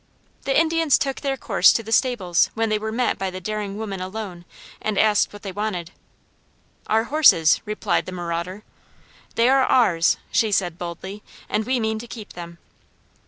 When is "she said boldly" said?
10.31-11.21